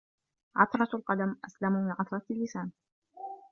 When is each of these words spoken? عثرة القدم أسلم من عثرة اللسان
عثرة 0.55 0.97
القدم 0.97 1.35
أسلم 1.45 1.71
من 1.71 1.91
عثرة 1.99 2.21
اللسان 2.31 2.71